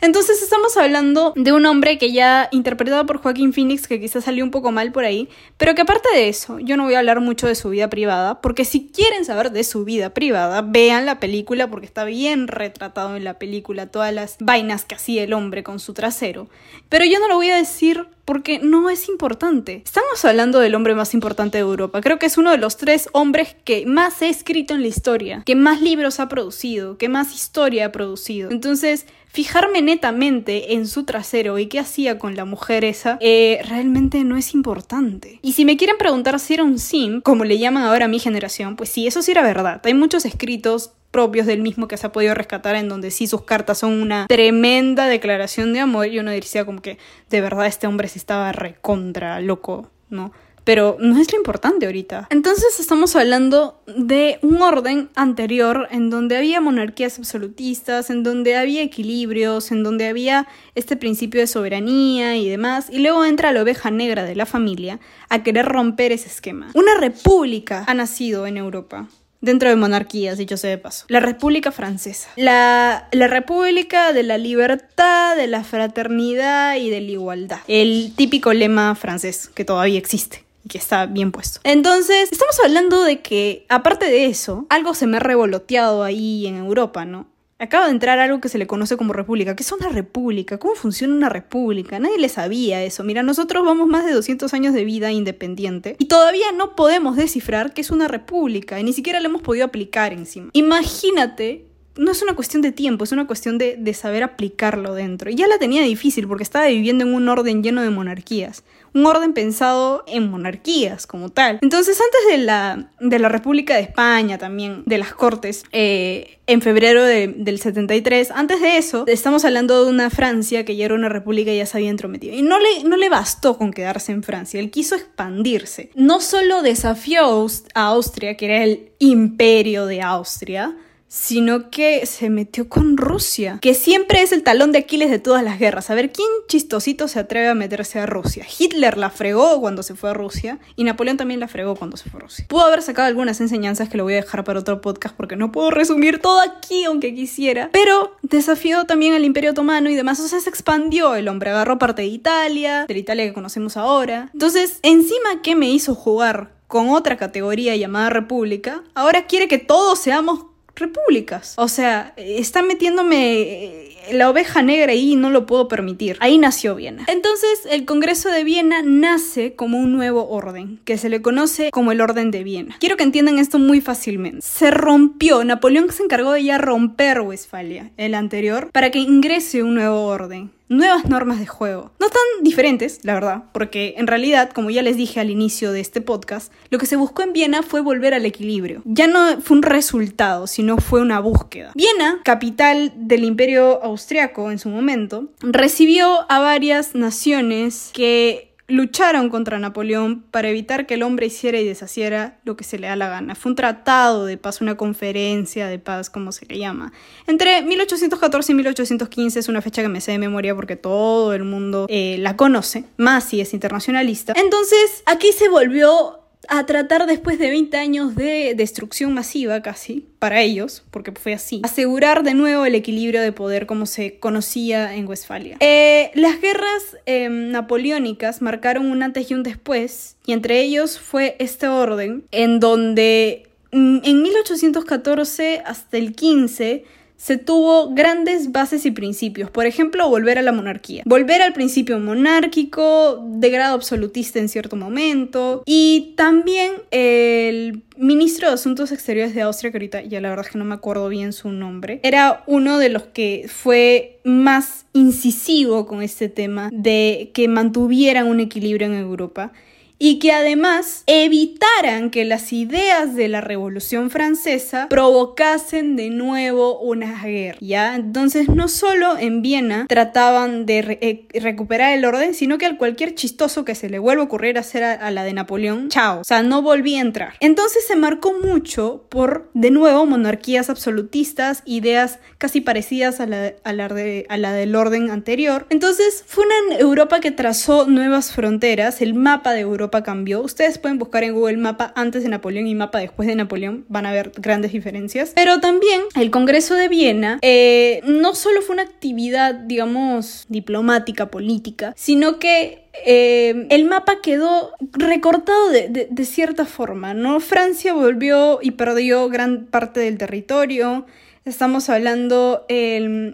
Entonces 0.00 0.40
estamos 0.42 0.76
hablando 0.76 1.32
de 1.34 1.52
un 1.52 1.66
hombre 1.66 1.98
que 1.98 2.12
ya 2.12 2.48
interpretado 2.52 3.04
por 3.06 3.20
Joaquín 3.20 3.52
Phoenix, 3.52 3.88
que 3.88 4.00
quizás 4.00 4.24
salió 4.24 4.44
un 4.44 4.52
poco 4.52 4.70
mal 4.70 4.92
por 4.92 5.04
ahí, 5.04 5.28
pero 5.56 5.74
que 5.74 5.82
aparte 5.82 6.08
de 6.14 6.28
eso, 6.28 6.60
yo 6.60 6.76
no 6.76 6.84
voy 6.84 6.94
a 6.94 7.00
hablar 7.00 7.20
mucho 7.20 7.48
de 7.48 7.56
su 7.56 7.70
vida 7.70 7.90
privada, 7.90 8.40
porque 8.40 8.64
si 8.64 8.88
quieren 8.88 9.24
saber 9.24 9.50
de 9.50 9.64
su 9.64 9.84
vida 9.84 10.14
privada, 10.14 10.62
vean 10.62 11.06
la 11.06 11.18
película 11.18 11.68
porque 11.68 11.86
está 11.86 12.04
bien 12.04 12.46
retratado 12.46 13.16
en 13.16 13.24
la 13.24 13.40
película 13.40 13.88
todas 13.88 14.14
las 14.14 14.36
vainas 14.38 14.84
que 14.84 14.94
hacía 14.94 15.24
el 15.24 15.32
hombre 15.32 15.64
con 15.64 15.80
su 15.80 15.94
trasero. 15.94 16.48
Pero 16.88 17.04
yo 17.04 17.18
no 17.18 17.26
lo 17.26 17.34
voy 17.34 17.50
a 17.50 17.56
decir 17.56 18.06
porque 18.28 18.58
no 18.58 18.90
es 18.90 19.08
importante. 19.08 19.80
Estamos 19.82 20.22
hablando 20.22 20.58
del 20.58 20.74
hombre 20.74 20.94
más 20.94 21.14
importante 21.14 21.56
de 21.56 21.62
Europa. 21.62 22.02
Creo 22.02 22.18
que 22.18 22.26
es 22.26 22.36
uno 22.36 22.50
de 22.50 22.58
los 22.58 22.76
tres 22.76 23.08
hombres 23.12 23.56
que 23.64 23.86
más 23.86 24.20
ha 24.20 24.26
escrito 24.26 24.74
en 24.74 24.82
la 24.82 24.88
historia, 24.88 25.42
que 25.46 25.54
más 25.54 25.80
libros 25.80 26.20
ha 26.20 26.28
producido, 26.28 26.98
que 26.98 27.08
más 27.08 27.34
historia 27.34 27.86
ha 27.86 27.90
producido. 27.90 28.50
Entonces, 28.50 29.06
fijarme 29.28 29.82
netamente 29.82 30.74
en 30.74 30.86
su 30.86 31.04
trasero 31.04 31.58
y 31.58 31.66
qué 31.66 31.78
hacía 31.78 32.18
con 32.18 32.34
la 32.34 32.44
mujer 32.44 32.84
esa, 32.84 33.18
eh, 33.20 33.60
realmente 33.68 34.24
no 34.24 34.36
es 34.36 34.54
importante. 34.54 35.38
Y 35.42 35.52
si 35.52 35.64
me 35.64 35.76
quieren 35.76 35.98
preguntar 35.98 36.38
si 36.40 36.54
era 36.54 36.64
un 36.64 36.78
sim, 36.78 37.20
como 37.20 37.44
le 37.44 37.58
llaman 37.58 37.84
ahora 37.84 38.06
a 38.06 38.08
mi 38.08 38.18
generación, 38.18 38.76
pues 38.76 38.88
sí, 38.88 39.06
eso 39.06 39.22
sí 39.22 39.30
era 39.30 39.42
verdad. 39.42 39.80
Hay 39.84 39.94
muchos 39.94 40.24
escritos 40.24 40.92
propios 41.10 41.46
del 41.46 41.62
mismo 41.62 41.88
que 41.88 41.96
se 41.96 42.06
ha 42.06 42.12
podido 42.12 42.34
rescatar 42.34 42.74
en 42.74 42.88
donde 42.88 43.10
sí 43.10 43.26
sus 43.26 43.42
cartas 43.42 43.78
son 43.78 43.92
una 43.94 44.26
tremenda 44.26 45.06
declaración 45.06 45.72
de 45.72 45.80
amor 45.80 46.06
y 46.08 46.18
uno 46.18 46.30
diría 46.30 46.64
como 46.66 46.82
que 46.82 46.98
de 47.30 47.40
verdad 47.40 47.66
este 47.66 47.86
hombre 47.86 48.08
sí 48.08 48.18
estaba 48.18 48.52
recontra 48.52 49.40
loco, 49.40 49.90
¿no? 50.10 50.32
Pero 50.68 50.98
no 51.00 51.18
es 51.18 51.32
lo 51.32 51.38
importante 51.38 51.86
ahorita. 51.86 52.26
Entonces 52.28 52.78
estamos 52.78 53.16
hablando 53.16 53.80
de 53.86 54.38
un 54.42 54.60
orden 54.60 55.08
anterior 55.14 55.88
en 55.90 56.10
donde 56.10 56.36
había 56.36 56.60
monarquías 56.60 57.18
absolutistas, 57.18 58.10
en 58.10 58.22
donde 58.22 58.54
había 58.54 58.82
equilibrios, 58.82 59.72
en 59.72 59.82
donde 59.82 60.08
había 60.08 60.46
este 60.74 60.94
principio 60.96 61.40
de 61.40 61.46
soberanía 61.46 62.36
y 62.36 62.50
demás, 62.50 62.88
y 62.90 62.98
luego 62.98 63.24
entra 63.24 63.50
la 63.54 63.62
oveja 63.62 63.90
negra 63.90 64.24
de 64.24 64.36
la 64.36 64.44
familia 64.44 65.00
a 65.30 65.42
querer 65.42 65.64
romper 65.64 66.12
ese 66.12 66.28
esquema. 66.28 66.68
Una 66.74 66.96
república 67.00 67.84
ha 67.86 67.94
nacido 67.94 68.46
en 68.46 68.58
Europa 68.58 69.08
dentro 69.40 69.70
de 69.70 69.76
monarquías, 69.76 70.36
dicho 70.36 70.58
sea 70.58 70.68
de 70.68 70.76
paso. 70.76 71.06
La 71.08 71.20
República 71.20 71.72
Francesa. 71.72 72.28
La, 72.36 73.08
la 73.12 73.26
República 73.26 74.12
de 74.12 74.22
la 74.22 74.36
Libertad, 74.36 75.34
de 75.34 75.46
la 75.46 75.64
Fraternidad 75.64 76.76
y 76.76 76.90
de 76.90 77.00
la 77.00 77.10
Igualdad. 77.10 77.60
El 77.68 78.12
típico 78.14 78.52
lema 78.52 78.94
francés 78.96 79.48
que 79.54 79.64
todavía 79.64 79.98
existe 79.98 80.46
que 80.68 80.78
está 80.78 81.06
bien 81.06 81.32
puesto. 81.32 81.60
Entonces, 81.64 82.30
estamos 82.30 82.58
hablando 82.64 83.02
de 83.02 83.20
que, 83.20 83.66
aparte 83.68 84.06
de 84.06 84.26
eso, 84.26 84.66
algo 84.68 84.94
se 84.94 85.06
me 85.06 85.16
ha 85.16 85.20
revoloteado 85.20 86.04
ahí 86.04 86.46
en 86.46 86.56
Europa, 86.56 87.04
¿no? 87.04 87.26
Acaba 87.60 87.86
de 87.86 87.90
entrar 87.90 88.20
algo 88.20 88.40
que 88.40 88.48
se 88.48 88.56
le 88.56 88.68
conoce 88.68 88.96
como 88.96 89.12
república. 89.12 89.56
¿Qué 89.56 89.64
es 89.64 89.72
una 89.72 89.88
república? 89.88 90.58
¿Cómo 90.58 90.76
funciona 90.76 91.12
una 91.12 91.28
república? 91.28 91.98
Nadie 91.98 92.18
le 92.18 92.28
sabía 92.28 92.84
eso. 92.84 93.02
Mira, 93.02 93.24
nosotros 93.24 93.64
vamos 93.66 93.88
más 93.88 94.06
de 94.06 94.12
200 94.12 94.54
años 94.54 94.74
de 94.74 94.84
vida 94.84 95.10
independiente 95.10 95.96
y 95.98 96.04
todavía 96.04 96.52
no 96.52 96.76
podemos 96.76 97.16
descifrar 97.16 97.74
qué 97.74 97.80
es 97.80 97.90
una 97.90 98.06
república 98.06 98.78
y 98.78 98.84
ni 98.84 98.92
siquiera 98.92 99.18
le 99.18 99.26
hemos 99.26 99.42
podido 99.42 99.64
aplicar 99.64 100.12
encima. 100.12 100.50
Imagínate 100.52 101.67
no 101.98 102.10
es 102.10 102.22
una 102.22 102.34
cuestión 102.34 102.62
de 102.62 102.72
tiempo, 102.72 103.04
es 103.04 103.12
una 103.12 103.26
cuestión 103.26 103.58
de, 103.58 103.76
de, 103.78 103.94
saber 103.94 104.22
aplicarlo 104.22 104.94
dentro. 104.94 105.30
Y 105.30 105.34
ya 105.34 105.46
la 105.48 105.58
tenía 105.58 105.82
difícil 105.82 106.26
porque 106.26 106.44
estaba 106.44 106.66
viviendo 106.66 107.04
en 107.04 107.14
un 107.14 107.28
orden 107.28 107.62
lleno 107.62 107.82
de 107.82 107.90
monarquías 107.90 108.64
un 108.94 109.06
orden 109.06 109.32
pensado 109.32 110.04
en 110.06 110.30
monarquías 110.30 111.06
como 111.06 111.30
tal. 111.30 111.58
Entonces, 111.62 112.00
antes 112.00 112.38
de 112.38 112.44
la, 112.44 112.90
de 113.00 113.18
la 113.18 113.28
República 113.28 113.74
de 113.74 113.82
España 113.82 114.38
también, 114.38 114.82
de 114.86 114.98
las 114.98 115.12
Cortes, 115.14 115.64
eh, 115.72 116.38
en 116.46 116.62
febrero 116.62 117.04
del 117.04 117.60
73, 117.60 118.30
antes 118.30 118.60
de 118.60 118.78
eso, 118.78 119.04
estamos 119.06 119.44
hablando 119.44 119.84
de 119.84 119.90
una 119.90 120.10
Francia 120.10 120.64
que 120.64 120.76
ya 120.76 120.86
era 120.86 120.94
una 120.94 121.08
república 121.08 121.52
y 121.52 121.58
ya 121.58 121.66
se 121.66 121.76
había 121.76 121.90
entrometido. 121.90 122.34
Y 122.34 122.42
no 122.42 122.58
le, 122.58 122.84
no 122.84 122.96
le 122.96 123.08
bastó 123.08 123.58
con 123.58 123.72
quedarse 123.72 124.12
en 124.12 124.22
Francia, 124.22 124.58
él 124.58 124.70
quiso 124.70 124.94
expandirse. 124.94 125.90
No 125.94 126.20
solo 126.20 126.62
desafió 126.62 127.46
a 127.74 127.86
Austria, 127.86 128.36
que 128.36 128.46
era 128.46 128.64
el 128.64 128.90
imperio 128.98 129.86
de 129.86 130.00
Austria, 130.00 130.74
sino 131.08 131.70
que 131.70 132.04
se 132.06 132.30
metió 132.30 132.68
con 132.68 132.96
Rusia, 132.96 133.58
que 133.60 133.74
siempre 133.74 134.22
es 134.22 134.32
el 134.32 134.42
talón 134.42 134.72
de 134.72 134.78
Aquiles 134.78 135.10
de 135.10 135.18
todas 135.18 135.42
las 135.42 135.58
guerras. 135.58 135.90
A 135.90 135.94
ver, 135.94 136.12
¿quién 136.12 136.28
chistosito 136.46 137.08
se 137.08 137.18
atreve 137.18 137.48
a 137.48 137.54
meterse 137.54 137.98
a 137.98 138.06
Rusia? 138.06 138.46
Hitler 138.58 138.98
la 138.98 139.10
fregó 139.10 139.60
cuando 139.60 139.82
se 139.82 139.94
fue 139.94 140.10
a 140.10 140.14
Rusia 140.14 140.58
y 140.76 140.84
Napoleón 140.84 141.16
también 141.16 141.40
la 141.40 141.48
fregó 141.48 141.74
cuando 141.74 141.96
se 141.96 142.10
fue 142.10 142.20
a 142.20 142.22
Rusia. 142.24 142.44
Pudo 142.48 142.62
haber 142.62 142.82
sacado 142.82 143.08
algunas 143.08 143.40
enseñanzas 143.40 143.88
que 143.88 143.96
lo 143.96 144.04
voy 144.04 144.14
a 144.14 144.16
dejar 144.16 144.44
para 144.44 144.60
otro 144.60 144.80
podcast 144.80 145.16
porque 145.16 145.36
no 145.36 145.50
puedo 145.50 145.70
resumir 145.70 146.18
todo 146.20 146.40
aquí 146.40 146.84
aunque 146.84 147.14
quisiera, 147.14 147.70
pero 147.72 148.16
desafió 148.22 148.84
también 148.84 149.14
al 149.14 149.24
Imperio 149.24 149.52
Otomano 149.52 149.88
y 149.90 149.94
demás, 149.94 150.20
o 150.20 150.28
sea, 150.28 150.40
se 150.40 150.50
expandió 150.50 151.14
el 151.14 151.28
hombre, 151.28 151.50
agarró 151.50 151.78
parte 151.78 152.02
de 152.02 152.08
Italia, 152.08 152.84
de 152.86 152.94
la 152.94 153.00
Italia 153.00 153.24
que 153.24 153.32
conocemos 153.32 153.76
ahora. 153.76 154.30
Entonces, 154.32 154.78
encima 154.82 155.42
que 155.42 155.56
me 155.56 155.70
hizo 155.70 155.94
jugar 155.94 156.52
con 156.68 156.90
otra 156.90 157.16
categoría 157.16 157.74
llamada 157.76 158.10
República, 158.10 158.84
ahora 158.94 159.26
quiere 159.26 159.48
que 159.48 159.58
todos 159.58 159.98
seamos 159.98 160.44
repúblicas. 160.78 161.54
O 161.56 161.68
sea, 161.68 162.12
está 162.16 162.62
metiéndome 162.62 163.40
eh, 163.40 163.98
la 164.12 164.30
oveja 164.30 164.62
negra 164.62 164.92
ahí 164.92 165.12
y 165.12 165.16
no 165.16 165.30
lo 165.30 165.46
puedo 165.46 165.68
permitir. 165.68 166.16
Ahí 166.20 166.38
nació 166.38 166.74
Viena. 166.74 167.04
Entonces, 167.08 167.60
el 167.70 167.84
Congreso 167.84 168.30
de 168.30 168.44
Viena 168.44 168.82
nace 168.82 169.54
como 169.54 169.78
un 169.78 169.92
nuevo 169.92 170.28
orden, 170.28 170.80
que 170.84 170.98
se 170.98 171.08
le 171.08 171.22
conoce 171.22 171.70
como 171.70 171.92
el 171.92 172.00
Orden 172.00 172.30
de 172.30 172.44
Viena. 172.44 172.76
Quiero 172.80 172.96
que 172.96 173.04
entiendan 173.04 173.38
esto 173.38 173.58
muy 173.58 173.80
fácilmente. 173.80 174.42
Se 174.42 174.70
rompió, 174.70 175.44
Napoleón 175.44 175.90
se 175.92 176.02
encargó 176.02 176.32
de 176.32 176.44
ya 176.44 176.58
romper 176.58 177.20
Westfalia, 177.20 177.90
el 177.96 178.14
anterior, 178.14 178.70
para 178.72 178.90
que 178.90 178.98
ingrese 178.98 179.62
un 179.62 179.74
nuevo 179.74 180.06
orden 180.06 180.50
nuevas 180.68 181.06
normas 181.06 181.38
de 181.38 181.46
juego. 181.46 181.90
No 181.98 182.08
tan 182.08 182.44
diferentes, 182.44 183.00
la 183.02 183.14
verdad, 183.14 183.44
porque 183.52 183.94
en 183.96 184.06
realidad, 184.06 184.50
como 184.50 184.70
ya 184.70 184.82
les 184.82 184.96
dije 184.96 185.20
al 185.20 185.30
inicio 185.30 185.72
de 185.72 185.80
este 185.80 186.00
podcast, 186.00 186.52
lo 186.70 186.78
que 186.78 186.86
se 186.86 186.96
buscó 186.96 187.22
en 187.22 187.32
Viena 187.32 187.62
fue 187.62 187.80
volver 187.80 188.14
al 188.14 188.26
equilibrio. 188.26 188.82
Ya 188.84 189.06
no 189.06 189.40
fue 189.40 189.56
un 189.56 189.62
resultado, 189.62 190.46
sino 190.46 190.78
fue 190.78 191.00
una 191.00 191.20
búsqueda. 191.20 191.72
Viena, 191.74 192.20
capital 192.24 192.92
del 192.96 193.24
imperio 193.24 193.82
austriaco 193.82 194.50
en 194.50 194.58
su 194.58 194.68
momento, 194.68 195.28
recibió 195.40 196.30
a 196.30 196.40
varias 196.40 196.94
naciones 196.94 197.90
que 197.92 198.47
lucharon 198.68 199.30
contra 199.30 199.58
Napoleón 199.58 200.22
para 200.30 200.48
evitar 200.48 200.86
que 200.86 200.94
el 200.94 201.02
hombre 201.02 201.26
hiciera 201.26 201.58
y 201.58 201.64
deshaciera 201.64 202.38
lo 202.44 202.56
que 202.56 202.64
se 202.64 202.78
le 202.78 202.86
da 202.86 202.96
la 202.96 203.08
gana. 203.08 203.34
Fue 203.34 203.50
un 203.50 203.56
tratado 203.56 204.26
de 204.26 204.36
paz, 204.36 204.60
una 204.60 204.76
conferencia 204.76 205.66
de 205.66 205.78
paz, 205.78 206.10
como 206.10 206.32
se 206.32 206.44
le 206.46 206.58
llama. 206.58 206.92
Entre 207.26 207.62
1814 207.62 208.52
y 208.52 208.54
1815 208.54 209.40
es 209.40 209.48
una 209.48 209.62
fecha 209.62 209.82
que 209.82 209.88
me 209.88 210.02
sé 210.02 210.12
de 210.12 210.18
memoria 210.18 210.54
porque 210.54 210.76
todo 210.76 211.32
el 211.32 211.44
mundo 211.44 211.86
eh, 211.88 212.16
la 212.18 212.36
conoce, 212.36 212.84
más 212.98 213.24
si 213.24 213.40
es 213.40 213.54
internacionalista. 213.54 214.34
Entonces, 214.36 215.02
aquí 215.06 215.32
se 215.32 215.48
volvió 215.48 216.20
a 216.48 216.64
tratar 216.66 217.06
después 217.06 217.38
de 217.38 217.50
20 217.50 217.76
años 217.76 218.14
de 218.14 218.54
destrucción 218.56 219.12
masiva 219.12 219.60
casi, 219.60 220.06
para 220.18 220.40
ellos, 220.40 220.84
porque 220.90 221.12
fue 221.12 221.34
así, 221.34 221.60
asegurar 221.64 222.22
de 222.22 222.34
nuevo 222.34 222.64
el 222.64 222.74
equilibrio 222.74 223.20
de 223.20 223.32
poder 223.32 223.66
como 223.66 223.86
se 223.86 224.18
conocía 224.18 224.94
en 224.94 225.06
Westfalia. 225.06 225.56
Eh, 225.60 226.10
las 226.14 226.40
guerras 226.40 226.96
em, 227.06 227.50
napoleónicas 227.50 228.40
marcaron 228.40 228.90
un 228.90 229.02
antes 229.02 229.30
y 229.30 229.34
un 229.34 229.42
después, 229.42 230.16
y 230.26 230.32
entre 230.32 230.60
ellos 230.60 230.98
fue 230.98 231.36
este 231.38 231.68
orden, 231.68 232.24
en 232.30 232.60
donde 232.60 233.48
mm, 233.72 233.98
en 234.04 234.22
1814 234.22 235.62
hasta 235.64 235.96
el 235.96 236.14
15 236.14 236.84
se 237.18 237.36
tuvo 237.36 237.92
grandes 237.94 238.52
bases 238.52 238.86
y 238.86 238.92
principios. 238.92 239.50
Por 239.50 239.66
ejemplo, 239.66 240.08
volver 240.08 240.38
a 240.38 240.42
la 240.42 240.52
monarquía. 240.52 241.02
Volver 241.04 241.42
al 241.42 241.52
principio 241.52 241.98
monárquico, 241.98 243.22
de 243.26 243.50
grado 243.50 243.74
absolutista 243.74 244.38
en 244.38 244.48
cierto 244.48 244.76
momento. 244.76 245.64
Y 245.66 246.14
también 246.16 246.72
el 246.92 247.82
ministro 247.96 248.48
de 248.48 248.54
Asuntos 248.54 248.92
Exteriores 248.92 249.34
de 249.34 249.42
Austria, 249.42 249.72
que 249.72 249.78
ahorita 249.78 250.02
ya 250.02 250.20
la 250.20 250.30
verdad 250.30 250.46
es 250.46 250.52
que 250.52 250.58
no 250.58 250.64
me 250.64 250.76
acuerdo 250.76 251.08
bien 251.08 251.32
su 251.32 251.50
nombre, 251.50 251.98
era 252.04 252.44
uno 252.46 252.78
de 252.78 252.88
los 252.88 253.02
que 253.02 253.46
fue 253.48 254.20
más 254.22 254.86
incisivo 254.92 255.86
con 255.86 256.02
este 256.02 256.28
tema 256.28 256.70
de 256.72 257.32
que 257.34 257.48
mantuvieran 257.48 258.28
un 258.28 258.38
equilibrio 258.38 258.86
en 258.86 258.94
Europa 258.94 259.52
y 259.98 260.18
que 260.18 260.32
además 260.32 261.02
evitaran 261.06 262.10
que 262.10 262.24
las 262.24 262.52
ideas 262.52 263.14
de 263.14 263.28
la 263.28 263.40
Revolución 263.40 264.10
Francesa 264.10 264.86
provocasen 264.88 265.96
de 265.96 266.10
nuevo 266.10 266.78
una 266.78 267.24
guerra. 267.24 267.58
¿ya? 267.60 267.96
Entonces 267.96 268.48
no 268.48 268.68
solo 268.68 269.18
en 269.18 269.42
Viena 269.42 269.86
trataban 269.88 270.66
de 270.66 270.98
eh, 271.00 271.40
recuperar 271.40 271.96
el 271.96 272.04
orden, 272.04 272.34
sino 272.34 272.58
que 272.58 272.66
al 272.66 272.78
cualquier 272.78 273.14
chistoso 273.14 273.64
que 273.64 273.74
se 273.74 273.90
le 273.90 273.98
vuelva 273.98 274.22
a 274.22 274.26
ocurrir 274.26 274.58
hacer 274.58 274.84
a, 274.84 275.10
la 275.10 275.24
de 275.24 275.32
Napoleón, 275.32 275.88
chao, 275.88 276.20
o 276.20 276.24
sea, 276.24 276.42
no 276.42 276.62
volví 276.62 276.96
a 276.96 277.00
entrar. 277.00 277.34
Entonces 277.40 277.86
se 277.86 277.96
marcó 277.96 278.32
mucho 278.32 279.06
por, 279.08 279.50
de 279.54 279.70
nuevo, 279.70 280.06
monarquías 280.06 280.70
absolutistas, 280.70 281.62
ideas 281.64 282.18
casi 282.38 282.60
parecidas 282.60 283.20
a 283.20 283.26
la, 283.26 283.54
a 283.64 283.72
la, 283.72 283.86
a 284.28 284.36
la 284.36 284.52
del 284.52 284.76
orden 284.76 285.10
anterior. 285.10 285.66
Entonces 285.70 286.24
fue 286.26 286.44
una 286.44 286.76
Europa 286.78 287.20
que 287.20 287.30
trazó 287.30 287.86
nuevas 287.86 288.32
fronteras, 288.32 289.00
el 289.00 289.14
mapa 289.14 289.52
de 289.52 289.60
Europa 289.60 289.87
cambió. 289.90 290.40
Ustedes 290.40 290.78
pueden 290.78 290.98
buscar 290.98 291.24
en 291.24 291.34
Google 291.34 291.56
mapa 291.56 291.92
antes 291.96 292.22
de 292.22 292.28
Napoleón 292.28 292.66
y 292.66 292.74
mapa 292.74 292.98
después 292.98 293.28
de 293.28 293.34
Napoleón, 293.34 293.84
van 293.88 294.06
a 294.06 294.12
ver 294.12 294.32
grandes 294.36 294.72
diferencias. 294.72 295.32
Pero 295.34 295.60
también 295.60 296.02
el 296.14 296.30
Congreso 296.30 296.74
de 296.74 296.88
Viena 296.88 297.38
eh, 297.42 298.00
no 298.04 298.34
solo 298.34 298.62
fue 298.62 298.74
una 298.74 298.82
actividad, 298.82 299.54
digamos, 299.54 300.46
diplomática, 300.48 301.30
política, 301.30 301.92
sino 301.96 302.38
que 302.38 302.88
eh, 303.04 303.66
el 303.70 303.84
mapa 303.84 304.20
quedó 304.20 304.72
recortado 304.92 305.70
de, 305.70 306.08
de, 306.10 306.24
cierta 306.24 306.64
forma, 306.64 307.14
¿no? 307.14 307.40
Francia 307.40 307.92
volvió 307.92 308.58
y 308.62 308.72
perdió 308.72 309.28
gran 309.28 309.66
parte 309.66 310.00
del 310.00 310.18
territorio. 310.18 311.06
Estamos 311.48 311.88
hablando, 311.88 312.66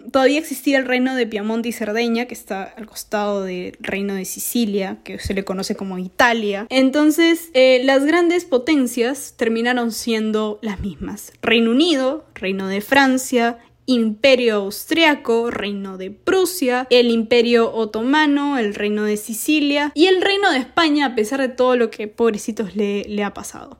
todavía 0.09 0.39
existía 0.39 0.77
el 0.77 0.85
reino 0.85 1.15
de 1.15 1.27
Piamonte 1.27 1.67
y 1.67 1.71
Cerdeña, 1.73 2.27
que 2.27 2.33
está 2.33 2.63
al 2.63 2.85
costado 2.85 3.43
del 3.43 3.75
reino 3.81 4.13
de 4.13 4.23
Sicilia, 4.23 4.99
que 5.03 5.19
se 5.19 5.33
le 5.33 5.43
conoce 5.43 5.75
como 5.75 5.97
Italia. 5.97 6.65
Entonces, 6.69 7.49
eh, 7.53 7.81
las 7.83 8.05
grandes 8.05 8.45
potencias 8.45 9.33
terminaron 9.35 9.91
siendo 9.91 10.59
las 10.61 10.79
mismas. 10.79 11.33
Reino 11.41 11.71
Unido, 11.71 12.23
Reino 12.35 12.69
de 12.69 12.79
Francia, 12.79 13.59
Imperio 13.85 14.55
Austriaco, 14.55 15.51
Reino 15.51 15.97
de 15.97 16.09
Prusia, 16.09 16.87
el 16.89 17.11
Imperio 17.11 17.73
Otomano, 17.73 18.57
el 18.57 18.75
Reino 18.75 19.03
de 19.03 19.17
Sicilia 19.17 19.91
y 19.93 20.05
el 20.05 20.21
Reino 20.21 20.51
de 20.51 20.59
España, 20.59 21.07
a 21.07 21.15
pesar 21.15 21.41
de 21.41 21.49
todo 21.49 21.75
lo 21.75 21.91
que 21.91 22.07
pobrecitos 22.07 22.77
le, 22.77 23.03
le 23.03 23.25
ha 23.25 23.33
pasado. 23.33 23.77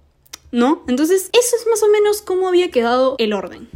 ¿No? 0.51 0.83
Entonces, 0.89 1.29
eso 1.31 1.55
es 1.57 1.67
más 1.69 1.81
o 1.83 1.87
menos 1.87 2.21
cómo 2.21 2.49
había 2.49 2.69
quedado 2.69 3.15
el 3.17 3.31
orden. 3.31 3.69